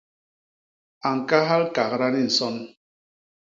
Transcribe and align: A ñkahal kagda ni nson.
A 1.07 1.09
ñkahal 1.17 1.63
kagda 1.75 2.07
ni 2.13 2.21
nson. 2.27 2.55